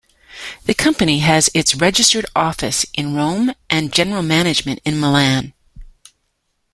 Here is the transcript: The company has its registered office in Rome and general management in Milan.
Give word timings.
The 0.65 0.73
company 0.73 1.19
has 1.19 1.51
its 1.53 1.75
registered 1.75 2.25
office 2.35 2.87
in 2.95 3.13
Rome 3.13 3.53
and 3.69 3.93
general 3.93 4.23
management 4.23 4.79
in 4.83 4.99
Milan. 4.99 5.53